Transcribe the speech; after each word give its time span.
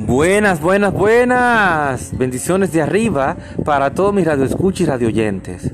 Buenas, 0.00 0.60
buenas, 0.60 0.92
buenas. 0.92 2.16
Bendiciones 2.18 2.70
de 2.70 2.82
arriba 2.82 3.38
para 3.64 3.94
todos 3.94 4.12
mis 4.12 4.26
radioescuchas 4.26 4.82
y 4.82 4.84
radioyentes. 4.84 5.72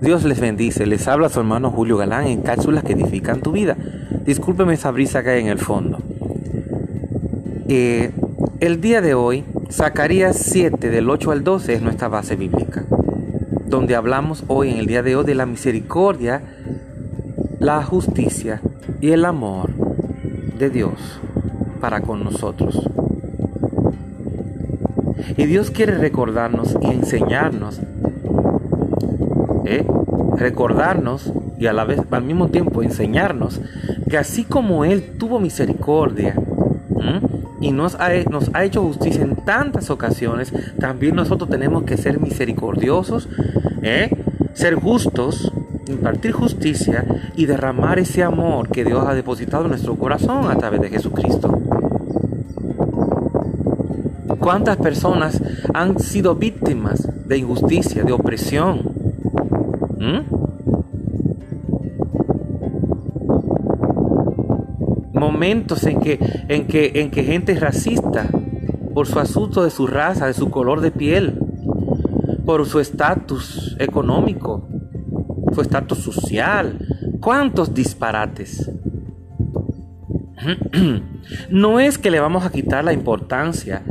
Dios 0.00 0.22
les 0.22 0.38
bendice. 0.38 0.86
Les 0.86 1.08
habla 1.08 1.28
su 1.28 1.40
hermano 1.40 1.72
Julio 1.72 1.96
Galán 1.96 2.28
en 2.28 2.42
cápsulas 2.42 2.84
que 2.84 2.92
edifican 2.92 3.40
tu 3.40 3.50
vida. 3.50 3.76
Discúlpeme 4.24 4.74
esa 4.74 4.92
brisa 4.92 5.24
que 5.24 5.30
hay 5.30 5.40
en 5.40 5.48
el 5.48 5.58
fondo. 5.58 5.98
Eh, 7.68 8.12
el 8.60 8.80
día 8.80 9.00
de 9.00 9.14
hoy, 9.14 9.44
Zacarías 9.68 10.36
7 10.36 10.88
del 10.88 11.10
8 11.10 11.32
al 11.32 11.42
12 11.42 11.74
es 11.74 11.82
nuestra 11.82 12.06
base 12.06 12.36
bíblica, 12.36 12.84
donde 13.66 13.96
hablamos 13.96 14.44
hoy 14.46 14.70
en 14.70 14.78
el 14.78 14.86
día 14.86 15.02
de 15.02 15.16
hoy 15.16 15.24
de 15.24 15.34
la 15.34 15.44
misericordia, 15.44 16.40
la 17.58 17.82
justicia 17.82 18.60
y 19.00 19.10
el 19.10 19.24
amor 19.24 19.70
de 20.56 20.70
Dios 20.70 21.20
para 21.80 22.00
con 22.00 22.22
nosotros. 22.22 22.88
Y 25.36 25.46
Dios 25.46 25.70
quiere 25.70 25.98
recordarnos 25.98 26.76
y 26.80 26.86
enseñarnos, 26.86 27.80
¿eh? 29.64 29.84
recordarnos 30.36 31.32
y 31.58 31.66
a 31.66 31.72
la 31.72 31.84
vez 31.84 32.00
al 32.10 32.22
mismo 32.22 32.48
tiempo 32.48 32.82
enseñarnos 32.82 33.60
que 34.08 34.18
así 34.18 34.44
como 34.44 34.84
Él 34.84 35.16
tuvo 35.18 35.40
misericordia 35.40 36.36
y 37.60 37.72
nos 37.72 37.96
ha, 37.98 38.64
hecho 38.64 38.82
justicia 38.82 39.22
en 39.22 39.36
tantas 39.36 39.90
ocasiones, 39.90 40.52
también 40.78 41.16
nosotros 41.16 41.48
tenemos 41.48 41.84
que 41.84 41.96
ser 41.96 42.20
misericordiosos, 42.20 43.28
¿eh? 43.82 44.10
ser 44.52 44.74
justos, 44.74 45.52
impartir 45.88 46.32
justicia 46.32 47.04
y 47.34 47.46
derramar 47.46 47.98
ese 47.98 48.22
amor 48.22 48.68
que 48.68 48.84
Dios 48.84 49.04
ha 49.06 49.14
depositado 49.14 49.64
en 49.64 49.70
nuestro 49.70 49.96
corazón 49.96 50.50
a 50.50 50.56
través 50.56 50.80
de 50.80 50.90
Jesucristo. 50.90 51.85
¿Cuántas 54.46 54.76
personas 54.76 55.42
han 55.74 55.98
sido 55.98 56.36
víctimas 56.36 57.10
de 57.26 57.36
injusticia, 57.36 58.04
de 58.04 58.12
opresión? 58.12 58.78
¿Mm? 59.98 60.20
Momentos 65.18 65.84
en 65.86 65.98
que, 65.98 66.20
en, 66.46 66.68
que, 66.68 66.92
en 66.94 67.10
que 67.10 67.24
gente 67.24 67.58
racista, 67.58 68.28
por 68.94 69.08
su 69.08 69.18
asunto 69.18 69.64
de 69.64 69.70
su 69.70 69.88
raza, 69.88 70.28
de 70.28 70.34
su 70.34 70.48
color 70.48 70.80
de 70.80 70.92
piel, 70.92 71.40
por 72.44 72.66
su 72.66 72.78
estatus 72.78 73.74
económico, 73.80 74.68
su 75.52 75.60
estatus 75.60 75.98
social, 75.98 76.78
cuántos 77.18 77.74
disparates. 77.74 78.70
No 81.50 81.80
es 81.80 81.98
que 81.98 82.12
le 82.12 82.20
vamos 82.20 82.44
a 82.44 82.52
quitar 82.52 82.84
la 82.84 82.92
importancia 82.92 83.82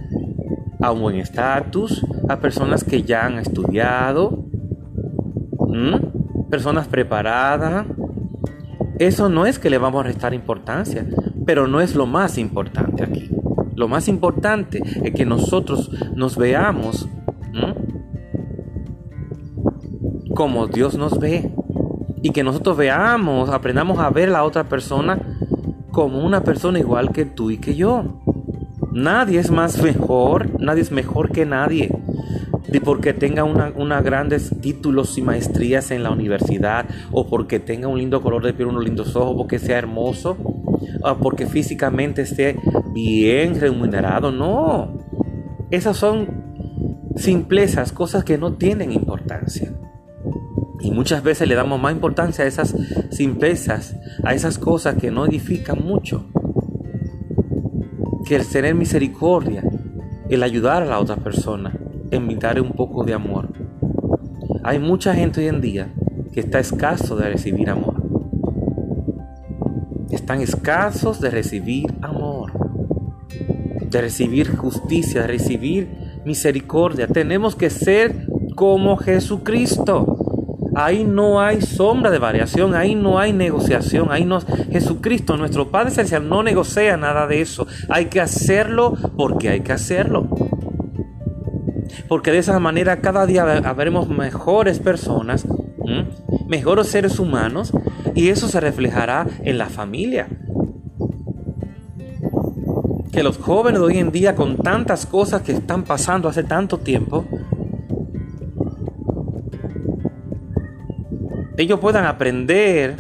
a 0.86 0.92
un 0.92 1.02
buen 1.02 1.16
estatus, 1.18 2.06
a 2.30 2.40
personas 2.40 2.84
que 2.84 3.04
ya 3.04 3.26
han 3.26 3.40
estudiado, 3.40 4.46
personas 6.50 6.88
preparadas. 6.88 7.86
Eso 9.00 9.30
no 9.30 9.46
es 9.46 9.60
que 9.60 9.70
le 9.70 9.78
vamos 9.78 10.02
a 10.02 10.08
restar 10.08 10.34
importancia, 10.34 11.06
pero 11.46 11.68
no 11.68 11.82
es 11.82 11.96
lo 11.96 12.06
más 12.06 12.38
importante 12.38 13.04
aquí. 13.04 13.30
Lo 13.76 13.88
más 13.88 14.08
importante 14.08 14.82
es 15.04 15.14
que 15.14 15.26
nosotros 15.26 15.92
nos 16.16 16.38
veamos 16.38 17.10
como 20.36 20.68
Dios 20.68 20.96
nos 20.96 21.18
ve. 21.18 21.52
Y 22.22 22.32
que 22.32 22.44
nosotros 22.44 22.78
veamos, 22.78 23.50
aprendamos 23.50 24.00
a 24.00 24.10
ver 24.10 24.30
a 24.30 24.34
la 24.34 24.44
otra 24.44 24.64
persona 24.66 25.20
como 25.92 26.24
una 26.26 26.44
persona 26.44 26.80
igual 26.80 27.12
que 27.12 27.26
tú 27.26 27.52
y 27.52 27.58
que 27.58 27.76
yo. 27.76 28.22
Nadie 28.96 29.40
es 29.40 29.52
más 29.52 29.82
mejor, 29.82 30.58
nadie 30.62 30.82
es 30.82 30.90
mejor 30.90 31.30
que 31.30 31.46
nadie. 31.46 31.92
De 32.70 32.80
porque 32.80 33.12
tenga 33.12 33.44
una, 33.44 34.02
grandes 34.02 34.56
títulos 34.62 35.18
y 35.18 35.22
maestrías 35.22 35.92
en 35.92 36.02
la 36.02 36.12
universidad, 36.12 36.86
o 37.12 37.28
porque 37.28 37.60
tenga 37.60 37.90
un 37.90 37.98
lindo 37.98 38.22
color 38.22 38.46
de 38.46 38.54
piel, 38.54 38.70
unos 38.70 38.86
lindos 38.86 39.14
ojos, 39.18 39.36
porque 39.36 39.60
sea 39.60 39.80
hermoso, 39.80 40.38
o 41.04 41.18
porque 41.18 41.46
físicamente 41.46 42.22
esté 42.22 42.58
bien 42.94 43.60
remunerado. 43.60 44.32
No. 44.32 44.98
Esas 45.72 45.98
son 45.98 46.46
simplezas, 47.18 47.92
cosas 47.92 48.24
que 48.24 48.38
no 48.38 48.54
tienen 48.54 48.94
importancia. 48.94 49.74
Y 50.80 50.92
muchas 50.92 51.22
veces 51.22 51.50
le 51.50 51.56
damos 51.56 51.82
más 51.82 51.92
importancia 51.92 52.46
a 52.46 52.48
esas 52.48 52.74
simplezas, 53.12 53.98
a 54.24 54.34
esas 54.34 54.58
cosas 54.58 54.96
que 54.96 55.12
no 55.12 55.26
edifican 55.26 55.84
mucho 55.84 56.30
que 58.26 58.36
el 58.36 58.46
tener 58.48 58.74
misericordia, 58.74 59.64
el 60.30 60.42
ayudar 60.42 60.82
a 60.82 60.86
la 60.86 61.00
otra 61.00 61.16
persona, 61.18 61.72
invitar 62.12 62.60
un 62.60 62.72
poco 62.72 63.04
de 63.04 63.14
amor. 63.14 63.50
Hay 64.64 64.80
mucha 64.80 65.14
gente 65.14 65.42
hoy 65.42 65.48
en 65.48 65.62
día 65.62 65.94
que 66.34 66.40
está 66.40 66.60
escaso 66.60 67.16
de 67.16 67.30
recibir 67.30 67.70
amor. 67.70 68.04
Están 70.10 70.42
escasos 70.42 71.22
de 71.22 71.30
recibir 71.30 71.94
amor, 72.02 72.52
de 73.90 74.02
recibir 74.02 74.56
justicia, 74.56 75.22
de 75.22 75.28
recibir 75.28 76.22
misericordia. 76.26 77.08
Tenemos 77.08 77.56
que 77.56 77.70
ser 77.70 78.28
como 78.56 78.98
Jesucristo. 78.98 80.15
Ahí 80.76 81.06
no 81.06 81.40
hay 81.40 81.62
sombra 81.62 82.12
de 82.12 82.20
variación, 82.20 82.76
ahí 82.76 82.96
no 82.96 83.18
hay 83.18 83.32
negociación, 83.32 84.10
ahí 84.12 84.26
no 84.26 84.42
Jesucristo, 84.42 85.38
nuestro 85.38 85.72
Padre 85.72 85.92
Celestial, 85.92 86.28
no 86.28 86.44
negocia 86.44 86.98
nada 86.98 87.28
de 87.28 87.40
eso. 87.40 87.66
Hay 87.88 88.08
que 88.08 88.20
hacerlo 88.20 88.94
porque 89.16 89.50
hay 89.50 89.62
que 89.62 89.72
hacerlo. 89.72 90.28
Porque 92.10 92.32
de 92.32 92.40
esa 92.40 92.60
manera 92.60 93.00
cada 93.00 93.26
día 93.26 93.44
habremos 93.64 94.10
mejores 94.10 94.80
personas, 94.80 95.48
mejores 96.48 96.88
seres 96.88 97.20
humanos, 97.20 97.72
y 98.14 98.28
eso 98.28 98.50
se 98.50 98.60
reflejará 98.60 99.28
en 99.44 99.58
la 99.58 99.68
familia. 99.68 100.28
Que 103.14 103.24
los 103.24 103.38
jóvenes 103.38 103.80
de 103.80 103.86
hoy 103.86 103.98
en 103.98 104.12
día, 104.12 104.36
con 104.36 104.58
tantas 104.58 105.06
cosas 105.06 105.42
que 105.42 105.54
están 105.54 105.84
pasando 105.84 106.28
hace 106.28 106.44
tanto 106.44 106.80
tiempo, 106.80 107.24
ellos 111.58 111.80
puedan 111.80 112.06
aprender 112.06 112.96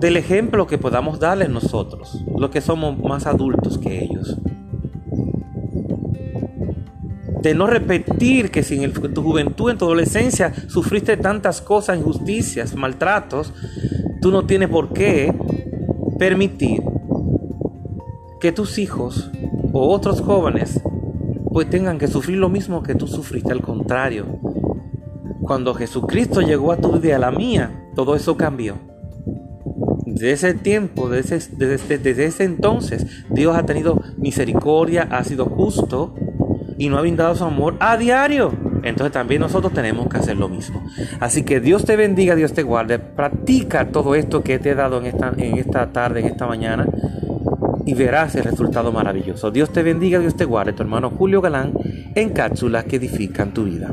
del 0.00 0.16
ejemplo 0.16 0.66
que 0.66 0.78
podamos 0.78 1.20
darles 1.20 1.48
nosotros, 1.48 2.24
los 2.36 2.50
que 2.50 2.60
somos 2.60 2.98
más 2.98 3.26
adultos 3.26 3.78
que 3.78 4.02
ellos. 4.02 4.36
De 7.42 7.54
no 7.54 7.66
repetir 7.66 8.50
que 8.50 8.62
si 8.62 8.82
en 8.82 8.92
tu 8.92 9.22
juventud, 9.22 9.70
en 9.70 9.78
tu 9.78 9.84
adolescencia, 9.84 10.52
sufriste 10.68 11.16
tantas 11.16 11.60
cosas, 11.60 11.98
injusticias, 11.98 12.74
maltratos, 12.74 13.52
tú 14.20 14.30
no 14.30 14.46
tienes 14.46 14.68
por 14.68 14.92
qué 14.92 15.32
permitir 16.18 16.82
que 18.40 18.50
tus 18.52 18.78
hijos 18.78 19.30
o 19.72 19.88
otros 19.88 20.20
jóvenes 20.20 20.80
pues 21.52 21.70
tengan 21.70 21.98
que 21.98 22.08
sufrir 22.08 22.38
lo 22.38 22.48
mismo 22.48 22.82
que 22.82 22.94
tú 22.94 23.06
sufriste, 23.06 23.52
al 23.52 23.60
contrario. 23.62 24.26
Cuando 25.40 25.72
Jesucristo 25.74 26.40
llegó 26.40 26.72
a 26.72 26.78
tu 26.78 26.90
vida 26.98 27.16
a 27.16 27.18
la 27.20 27.30
mía, 27.30 27.83
todo 27.94 28.14
eso 28.14 28.36
cambió. 28.36 28.76
Desde 30.06 30.32
ese 30.32 30.54
tiempo, 30.54 31.08
desde 31.08 31.36
ese, 31.36 31.56
desde, 31.56 32.24
ese 32.24 32.44
entonces, 32.44 33.06
Dios 33.30 33.56
ha 33.56 33.64
tenido 33.64 34.02
misericordia, 34.16 35.08
ha 35.10 35.24
sido 35.24 35.46
justo 35.46 36.14
y 36.78 36.88
no 36.88 36.98
ha 36.98 37.00
brindado 37.00 37.34
su 37.34 37.44
amor 37.44 37.76
a 37.80 37.96
diario. 37.96 38.52
Entonces 38.82 39.12
también 39.12 39.40
nosotros 39.40 39.72
tenemos 39.72 40.08
que 40.08 40.18
hacer 40.18 40.36
lo 40.36 40.48
mismo. 40.48 40.84
Así 41.20 41.42
que 41.42 41.60
Dios 41.60 41.84
te 41.84 41.96
bendiga, 41.96 42.36
Dios 42.36 42.52
te 42.52 42.62
guarde. 42.62 42.98
Practica 42.98 43.88
todo 43.88 44.14
esto 44.14 44.42
que 44.42 44.58
te 44.58 44.70
he 44.70 44.74
dado 44.74 44.98
en 44.98 45.06
esta, 45.06 45.32
en 45.36 45.58
esta 45.58 45.90
tarde, 45.90 46.20
en 46.20 46.26
esta 46.26 46.46
mañana, 46.46 46.86
y 47.86 47.94
verás 47.94 48.34
el 48.34 48.44
resultado 48.44 48.92
maravilloso. 48.92 49.50
Dios 49.50 49.70
te 49.70 49.82
bendiga, 49.82 50.18
Dios 50.18 50.36
te 50.36 50.44
guarde. 50.44 50.74
Tu 50.74 50.82
hermano 50.82 51.10
Julio 51.10 51.40
Galán 51.40 51.72
en 52.14 52.30
cápsulas 52.30 52.84
que 52.84 52.96
edifican 52.96 53.52
tu 53.52 53.64
vida. 53.64 53.92